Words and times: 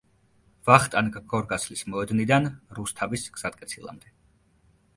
ვახტანგ 0.69 1.19
გორგასლის 1.33 1.85
მოედნიდან 1.95 2.49
რუსთავის 2.79 3.29
გზატკეცილამდე. 3.39 4.13